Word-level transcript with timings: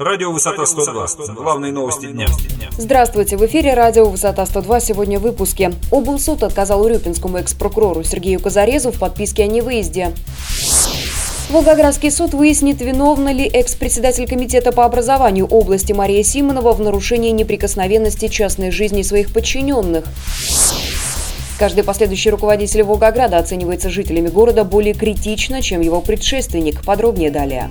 Радио 0.00 0.32
«Высота 0.32 0.62
102». 0.62 1.34
Главные 1.34 1.72
новости 1.72 2.06
дня. 2.06 2.26
Здравствуйте. 2.78 3.36
В 3.36 3.44
эфире 3.44 3.74
радио 3.74 4.06
«Высота 4.08 4.44
102». 4.44 4.80
Сегодня 4.80 5.18
в 5.18 5.22
выпуске. 5.22 5.72
Облсуд 5.90 6.42
отказал 6.42 6.80
урюпинскому 6.80 7.36
экс-прокурору 7.36 8.02
Сергею 8.02 8.40
Казарезу 8.40 8.92
в 8.92 8.98
подписке 8.98 9.42
о 9.42 9.46
невыезде. 9.46 10.14
Волгоградский 11.50 12.10
суд 12.10 12.32
выяснит, 12.32 12.80
виновна 12.80 13.30
ли 13.30 13.44
экс-председатель 13.44 14.26
Комитета 14.26 14.72
по 14.72 14.86
образованию 14.86 15.44
области 15.44 15.92
Мария 15.92 16.22
Симонова 16.22 16.72
в 16.72 16.80
нарушении 16.80 17.30
неприкосновенности 17.30 18.28
частной 18.28 18.70
жизни 18.70 19.02
своих 19.02 19.30
подчиненных. 19.34 20.06
Каждый 21.58 21.84
последующий 21.84 22.30
руководитель 22.30 22.84
Волгограда 22.84 23.36
оценивается 23.36 23.90
жителями 23.90 24.28
города 24.28 24.64
более 24.64 24.94
критично, 24.94 25.60
чем 25.60 25.82
его 25.82 26.00
предшественник. 26.00 26.82
Подробнее 26.86 27.30
далее. 27.30 27.70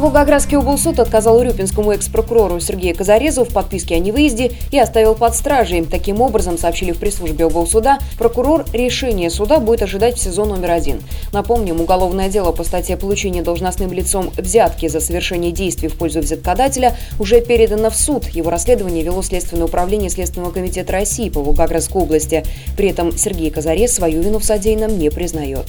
Волгоградский 0.00 0.56
облсуд 0.56 0.98
отказал 0.98 1.36
Урюпинскому 1.36 1.92
экс-прокурору 1.92 2.58
Сергею 2.58 2.96
Казарезу 2.96 3.44
в 3.44 3.52
подписке 3.52 3.96
о 3.96 3.98
невыезде 3.98 4.52
и 4.70 4.78
оставил 4.78 5.14
под 5.14 5.36
стражей. 5.36 5.84
Таким 5.84 6.22
образом, 6.22 6.56
сообщили 6.56 6.92
в 6.92 6.98
пресс-службе 6.98 7.44
облсуда, 7.44 7.98
прокурор 8.18 8.64
решение 8.72 9.28
суда 9.28 9.60
будет 9.60 9.82
ожидать 9.82 10.16
в 10.16 10.20
сезон 10.20 10.48
номер 10.48 10.70
один. 10.70 11.02
Напомним, 11.32 11.82
уголовное 11.82 12.30
дело 12.30 12.50
по 12.52 12.64
статье 12.64 12.96
получения 12.96 13.42
должностным 13.42 13.92
лицом 13.92 14.30
взятки 14.38 14.88
за 14.88 15.00
совершение 15.00 15.52
действий 15.52 15.88
в 15.88 15.98
пользу 15.98 16.20
взяткодателя 16.20 16.96
уже 17.18 17.42
передано 17.42 17.90
в 17.90 17.96
суд. 17.96 18.26
Его 18.28 18.48
расследование 18.50 19.04
вело 19.04 19.20
Следственное 19.22 19.66
управление 19.66 20.08
Следственного 20.08 20.50
комитета 20.50 20.92
России 20.92 21.28
по 21.28 21.42
Волгоградской 21.42 22.00
области. 22.00 22.42
При 22.74 22.88
этом 22.88 23.16
Сергей 23.18 23.50
Казарез 23.50 23.92
свою 23.92 24.22
вину 24.22 24.38
в 24.38 24.44
содеянном 24.44 24.98
не 24.98 25.10
признает. 25.10 25.66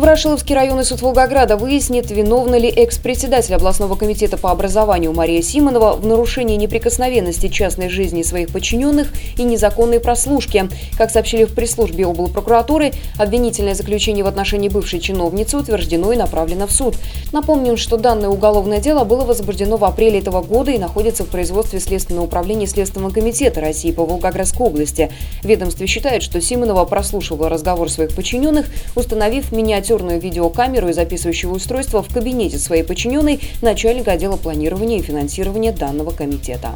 Ворошиловский 0.00 0.54
районный 0.54 0.86
суд 0.86 1.02
Волгограда 1.02 1.58
выяснит, 1.58 2.10
виновна 2.10 2.54
ли 2.54 2.70
экс-председатель 2.70 3.54
областного 3.54 3.96
комитета 3.96 4.38
по 4.38 4.50
образованию 4.50 5.12
Мария 5.12 5.42
Симонова 5.42 5.92
в 5.92 6.06
нарушении 6.06 6.56
неприкосновенности 6.56 7.48
частной 7.48 7.90
жизни 7.90 8.22
своих 8.22 8.48
подчиненных 8.48 9.12
и 9.36 9.42
незаконной 9.42 10.00
прослушки. 10.00 10.70
Как 10.96 11.10
сообщили 11.10 11.44
в 11.44 11.52
пресс-службе 11.52 12.06
облпрокуратуры, 12.06 12.92
обвинительное 13.18 13.74
заключение 13.74 14.24
в 14.24 14.26
отношении 14.26 14.70
бывшей 14.70 15.00
чиновницы 15.00 15.58
утверждено 15.58 16.14
и 16.14 16.16
направлено 16.16 16.66
в 16.66 16.72
суд. 16.72 16.96
Напомним, 17.30 17.76
что 17.76 17.98
данное 17.98 18.30
уголовное 18.30 18.80
дело 18.80 19.04
было 19.04 19.26
возбуждено 19.26 19.76
в 19.76 19.84
апреле 19.84 20.20
этого 20.20 20.40
года 20.40 20.70
и 20.70 20.78
находится 20.78 21.24
в 21.24 21.28
производстве 21.28 21.78
Следственного 21.78 22.24
управления 22.24 22.66
Следственного 22.66 23.10
комитета 23.10 23.60
России 23.60 23.92
по 23.92 24.06
Волгоградской 24.06 24.66
области. 24.66 25.10
Ведомстве 25.42 25.86
считает, 25.86 26.22
что 26.22 26.40
Симонова 26.40 26.86
прослушивала 26.86 27.50
разговор 27.50 27.90
своих 27.90 28.14
подчиненных, 28.14 28.64
установив 28.96 29.52
меня 29.52 29.82
миниатюрную 29.90 30.20
видеокамеру 30.20 30.88
и 30.88 30.92
записывающего 30.92 31.54
устройства 31.54 32.02
в 32.02 32.12
кабинете 32.12 32.58
своей 32.58 32.84
подчиненной 32.84 33.40
начальника 33.60 34.12
отдела 34.12 34.36
планирования 34.36 34.98
и 34.98 35.02
финансирования 35.02 35.72
данного 35.72 36.12
комитета. 36.12 36.72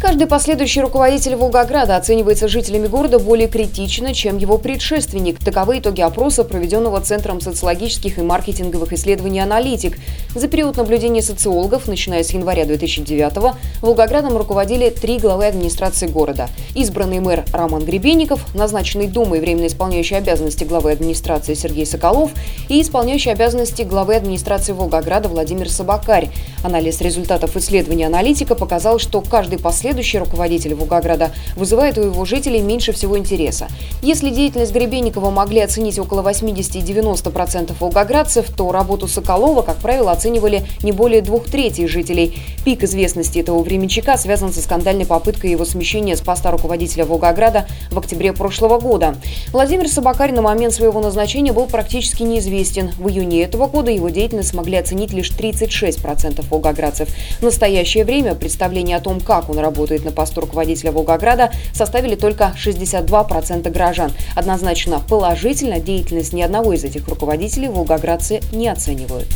Каждый 0.00 0.26
последующий 0.26 0.80
руководитель 0.80 1.36
Волгограда 1.36 1.94
оценивается 1.94 2.48
жителями 2.48 2.86
города 2.86 3.18
более 3.18 3.48
критично, 3.48 4.14
чем 4.14 4.38
его 4.38 4.56
предшественник. 4.56 5.38
Таковы 5.38 5.80
итоги 5.80 6.00
опроса, 6.00 6.42
проведенного 6.42 7.02
Центром 7.02 7.42
социологических 7.42 8.16
и 8.16 8.22
маркетинговых 8.22 8.94
исследований 8.94 9.40
«Аналитик». 9.40 9.98
За 10.34 10.48
период 10.48 10.78
наблюдения 10.78 11.20
социологов, 11.20 11.86
начиная 11.86 12.22
с 12.22 12.30
января 12.30 12.64
2009-го, 12.64 13.56
Волгоградом 13.82 14.38
руководили 14.38 14.88
три 14.88 15.18
главы 15.18 15.44
администрации 15.44 16.06
города. 16.06 16.48
Избранный 16.74 17.20
мэр 17.20 17.44
Роман 17.52 17.84
Гребенников, 17.84 18.46
назначенный 18.54 19.06
Думой 19.06 19.40
временно 19.40 19.66
исполняющий 19.66 20.14
обязанности 20.14 20.64
главы 20.64 20.92
администрации 20.92 21.52
Сергей 21.52 21.84
Соколов 21.84 22.30
и 22.70 22.80
исполняющий 22.80 23.30
обязанности 23.30 23.82
главы 23.82 24.14
администрации 24.14 24.72
Волгограда 24.72 25.28
Владимир 25.28 25.68
Собакарь. 25.68 26.30
Анализ 26.64 27.02
результатов 27.02 27.54
исследования 27.58 28.06
«Аналитика» 28.06 28.54
показал, 28.54 28.98
что 28.98 29.20
каждый 29.20 29.58
последующий 29.58 29.89
следующий 29.90 30.18
руководитель 30.18 30.76
Волгограда 30.76 31.32
вызывает 31.56 31.98
у 31.98 32.02
его 32.02 32.24
жителей 32.24 32.60
меньше 32.60 32.92
всего 32.92 33.18
интереса. 33.18 33.66
Если 34.02 34.30
деятельность 34.30 34.72
Гребенникова 34.72 35.30
могли 35.30 35.58
оценить 35.58 35.98
около 35.98 36.22
80-90% 36.22 37.72
волгоградцев, 37.80 38.46
то 38.56 38.70
работу 38.70 39.08
Соколова, 39.08 39.62
как 39.62 39.78
правило, 39.78 40.12
оценивали 40.12 40.62
не 40.84 40.92
более 40.92 41.22
двух 41.22 41.46
третей 41.46 41.88
жителей. 41.88 42.38
Пик 42.64 42.84
известности 42.84 43.40
этого 43.40 43.60
временщика 43.64 44.16
связан 44.16 44.52
со 44.52 44.60
скандальной 44.60 45.06
попыткой 45.06 45.50
его 45.50 45.64
смещения 45.64 46.14
с 46.14 46.20
поста 46.20 46.52
руководителя 46.52 47.04
Волгограда 47.04 47.66
в 47.90 47.98
октябре 47.98 48.32
прошлого 48.32 48.78
года. 48.78 49.16
Владимир 49.50 49.88
Собакарь 49.88 50.30
на 50.30 50.42
момент 50.42 50.72
своего 50.72 51.00
назначения 51.00 51.52
был 51.52 51.66
практически 51.66 52.22
неизвестен. 52.22 52.92
В 52.96 53.08
июне 53.08 53.42
этого 53.42 53.66
года 53.66 53.90
его 53.90 54.08
деятельность 54.08 54.50
смогли 54.50 54.76
оценить 54.76 55.12
лишь 55.12 55.32
36% 55.32 56.44
волгоградцев. 56.48 57.08
В 57.40 57.42
настоящее 57.42 58.04
время 58.04 58.36
представление 58.36 58.96
о 58.96 59.00
том, 59.00 59.18
как 59.18 59.50
он 59.50 59.58
работает, 59.58 59.79
работает 59.80 60.04
на 60.04 60.12
посту 60.12 60.42
руководителя 60.42 60.92
Волгограда, 60.92 61.50
составили 61.72 62.14
только 62.14 62.54
62% 62.62 63.70
горожан. 63.70 64.12
Однозначно 64.36 65.00
положительно 65.00 65.80
деятельность 65.80 66.34
ни 66.34 66.42
одного 66.42 66.74
из 66.74 66.84
этих 66.84 67.08
руководителей 67.08 67.68
волгоградцы 67.68 68.40
не 68.52 68.68
оценивают. 68.68 69.26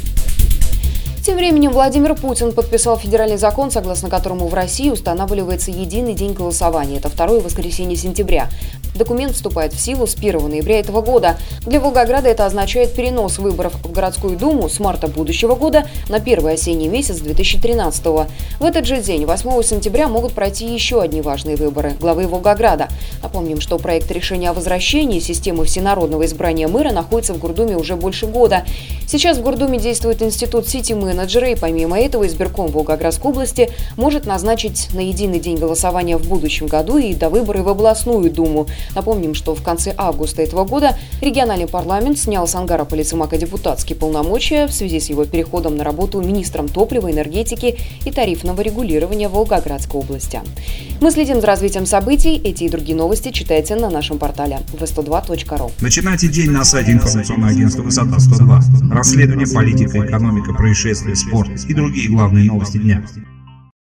Тем 1.25 1.37
временем 1.37 1.73
Владимир 1.73 2.15
Путин 2.15 2.53
подписал 2.53 2.99
федеральный 2.99 3.39
закон, 3.39 3.71
согласно 3.71 4.11
которому 4.11 4.47
в 4.47 4.53
России 4.53 4.91
устанавливается 4.91 5.71
единый 5.71 6.13
день 6.13 6.35
голосования. 6.35 6.99
Это 6.99 7.09
второе 7.09 7.41
воскресенье 7.41 7.97
сентября. 7.97 8.51
Документ 8.95 9.35
вступает 9.35 9.73
в 9.73 9.81
силу 9.81 10.07
с 10.07 10.15
1 10.15 10.49
ноября 10.49 10.81
этого 10.81 11.01
года. 11.01 11.37
Для 11.63 11.81
Волгограда 11.81 12.29
это 12.29 12.45
означает 12.45 12.95
перенос 12.95 13.39
выборов 13.39 13.73
в 13.83 13.91
городскую 13.91 14.37
думу 14.37 14.69
с 14.69 14.79
марта 14.79 15.09
будущего 15.09 15.55
года 15.55 15.89
на 16.11 16.21
первый 16.21 16.55
осенний 16.55 16.89
месяц 16.89 17.21
2013 17.21 18.07
-го. 18.07 18.27
В 18.61 18.65
этот 18.65 18.85
же 18.85 18.99
день, 18.99 19.25
8 19.25 19.63
сентября, 19.63 20.09
могут 20.09 20.35
пройти 20.35 20.67
еще 20.67 21.01
одни 21.01 21.23
важные 21.23 21.57
выборы 21.57 21.95
главы 21.99 22.29
Волгограда. 22.29 22.89
Напомним, 23.23 23.63
что 23.63 23.79
проект 23.79 24.11
решения 24.11 24.51
о 24.51 24.53
возвращении 24.53 25.21
системы 25.21 25.65
всенародного 25.65 26.27
избрания 26.27 26.69
мэра 26.69 26.93
находится 26.93 27.33
в 27.33 27.39
Гурдуме 27.39 27.79
уже 27.79 27.97
больше 27.97 28.27
года. 28.27 28.65
Сейчас 29.07 29.39
в 29.39 29.43
Гурдуме 29.43 29.79
действует 29.79 30.21
институт 30.23 30.69
сити-менеджера, 30.69 31.14
и 31.23 31.55
помимо 31.55 31.99
этого 31.99 32.27
избирком 32.27 32.69
Волгоградской 32.69 33.31
области 33.31 33.71
может 33.97 34.27
назначить 34.27 34.89
на 34.93 35.01
единый 35.01 35.41
день 35.41 35.57
голосования 35.57 36.17
в 36.17 36.29
будущем 36.29 36.67
году 36.67 36.99
и 36.99 37.15
до 37.15 37.29
выборы 37.29 37.63
в 37.63 37.69
областную 37.69 38.31
думу. 38.31 38.67
Напомним, 38.95 39.35
что 39.35 39.55
в 39.55 39.63
конце 39.63 39.95
августа 39.97 40.43
этого 40.43 40.65
года 40.65 40.97
региональный 41.21 41.67
парламент 41.67 42.19
снял 42.19 42.47
с 42.47 42.55
ангара 42.55 42.85
полицемака 42.85 43.39
депутатские 43.39 43.97
полномочия 43.97 44.67
в 44.67 44.73
связи 44.73 45.01
с 45.01 45.09
его 45.09 45.25
переходом 45.25 45.77
на 45.77 45.85
работу 45.85 46.21
министром 46.21 46.69
топлива, 46.69 47.11
энергетики 47.11 47.79
и 48.05 48.11
тарифного 48.11 48.61
регулирования 48.61 49.29
Волгоградской 49.29 50.01
области. 50.01 50.41
Мы 51.01 51.11
следим 51.11 51.41
за 51.41 51.47
развитием 51.47 51.87
событий. 51.87 52.41
Эти 52.43 52.65
и 52.65 52.69
другие 52.69 52.97
новости 52.97 53.31
читайте 53.31 53.77
на 53.77 53.91
нашем 53.91 54.19
портале 54.19 54.61
v102.ru. 54.73 55.73
Начинайте 55.81 56.29
день 56.29 56.51
на 56.51 56.65
сайте 56.65 56.93
информационного 56.93 57.51
агентства 57.53 57.83
«Высота 57.83 58.17
102». 58.19 58.93
Расследование, 58.93 59.47
политика, 59.47 60.05
экономика, 60.05 60.53
происшествия, 61.05 61.15
спорт 61.15 61.51
и 61.69 61.75
другие 61.75 62.09
главные 62.09 62.47
новости 62.47 62.79
дня. 62.79 63.05